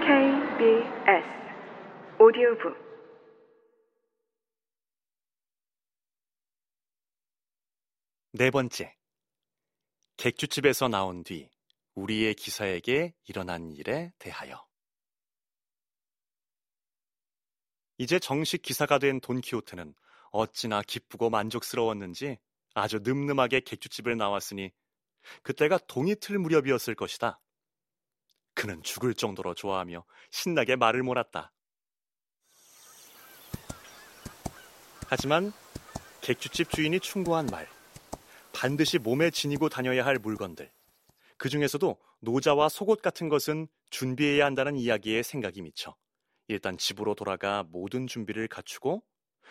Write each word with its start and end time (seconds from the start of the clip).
KBS 0.00 1.26
오디오북 2.20 2.86
네 8.32 8.50
번째. 8.50 8.94
객주집에서 10.16 10.88
나온 10.88 11.24
뒤 11.24 11.48
우리의 11.94 12.34
기사에게 12.34 13.14
일어난 13.28 13.72
일에 13.72 14.12
대하여. 14.18 14.66
이제 17.98 18.18
정식 18.18 18.60
기사가 18.62 18.98
된 18.98 19.20
돈키호테는 19.20 19.94
어찌나 20.32 20.82
기쁘고 20.82 21.30
만족스러웠는지 21.30 22.36
아주 22.74 22.98
늠름하게 22.98 23.60
객주집을 23.60 24.18
나왔으니 24.18 24.70
그때가 25.42 25.78
동이틀 25.86 26.38
무렵이었을 26.38 26.94
것이다. 26.94 27.40
그는 28.54 28.82
죽을 28.82 29.14
정도로 29.14 29.54
좋아하며 29.54 30.04
신나게 30.30 30.76
말을 30.76 31.02
몰았다. 31.02 31.52
하지만 35.08 35.52
객주집 36.22 36.70
주인이 36.70 36.98
충고한 37.00 37.46
말, 37.46 37.68
반드시 38.52 38.98
몸에 38.98 39.30
지니고 39.30 39.68
다녀야 39.68 40.04
할 40.04 40.18
물건들, 40.18 40.72
그 41.36 41.48
중에서도 41.48 42.00
노자와 42.20 42.68
속옷 42.68 43.02
같은 43.02 43.28
것은 43.28 43.68
준비해야 43.90 44.46
한다는 44.46 44.76
이야기에 44.76 45.22
생각이 45.22 45.62
미쳐 45.62 45.94
일단 46.48 46.76
집으로 46.78 47.14
돌아가 47.14 47.62
모든 47.62 48.06
준비를 48.06 48.48
갖추고 48.48 49.02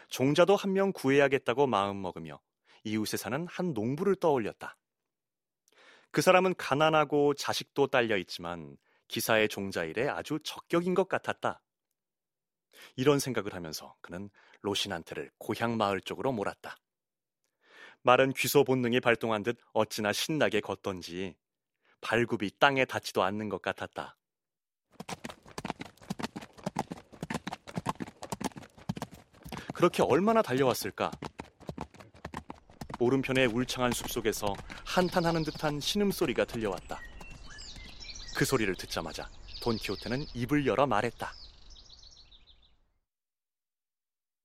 종자도 0.09 0.55
한 0.55 0.73
명 0.73 0.91
구해야겠다고 0.91 1.67
마음먹으며 1.67 2.39
이웃에 2.83 3.17
사는 3.17 3.47
한 3.47 3.73
농부를 3.73 4.15
떠올렸다. 4.15 4.77
그 6.15 6.21
사람은 6.21 6.55
가난하고 6.55 7.33
자식도 7.33 7.87
딸려 7.87 8.15
있지만 8.19 8.77
기사의 9.09 9.49
종자일에 9.49 10.07
아주 10.07 10.39
적격인 10.45 10.93
것 10.93 11.09
같았다. 11.09 11.61
이런 12.95 13.19
생각을 13.19 13.53
하면서 13.53 13.97
그는 13.99 14.29
로신한테를 14.61 15.29
고향 15.37 15.75
마을 15.75 15.99
쪽으로 15.99 16.31
몰았다. 16.31 16.77
말은 18.03 18.31
귀소 18.31 18.63
본능이 18.63 19.01
발동한 19.01 19.43
듯 19.43 19.57
어찌나 19.73 20.13
신나게 20.13 20.61
걷던지 20.61 21.35
발굽이 21.99 22.59
땅에 22.59 22.85
닿지도 22.85 23.21
않는 23.21 23.49
것 23.49 23.61
같았다. 23.61 24.15
그렇게 29.73 30.01
얼마나 30.01 30.41
달려왔을까? 30.41 31.11
오른편의 33.05 33.45
울창한 33.47 33.91
숲속에서 33.91 34.55
한탄하는 34.83 35.43
듯한 35.43 35.79
신음소리가 35.79 36.45
들려왔다. 36.45 36.99
그 38.35 38.45
소리를 38.45 38.73
듣자마자 38.75 39.29
돈키호테는 39.61 40.25
입을 40.33 40.65
열어 40.65 40.87
말했다. 40.87 41.31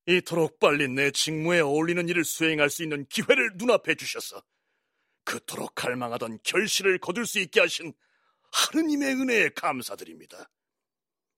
이토록 0.07 0.59
빨리 0.59 0.89
내 0.89 1.11
직무에 1.11 1.61
어울리는 1.61 2.07
일을 2.07 2.23
수행할 2.23 2.69
수 2.69 2.83
있는 2.83 3.07
기회를 3.07 3.53
눈앞에 3.55 3.95
주셔서 3.95 4.43
그토록 5.25 5.75
갈망하던 5.75 6.41
결실을 6.43 6.99
거둘 6.99 7.25
수 7.27 7.39
있게 7.39 7.61
하신 7.61 7.95
하느님의 8.53 9.15
은혜에 9.15 9.49
감사드립니다. 9.51 10.51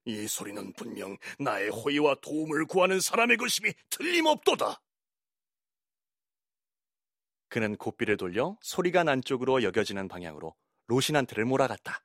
이 0.05 0.27
소리는 0.27 0.73
분명 0.73 1.17
나의 1.39 1.69
호의와 1.69 2.15
도움을 2.21 2.65
구하는 2.65 2.99
사람의 2.99 3.37
것임이 3.37 3.71
틀림없도다. 3.89 4.81
그는 7.53 7.75
고삐를 7.75 8.17
돌려 8.17 8.57
소리가 8.61 9.03
난 9.03 9.21
쪽으로 9.23 9.61
여겨지는 9.61 10.07
방향으로 10.07 10.55
로신한테를 10.87 11.45
몰아갔다. 11.45 12.03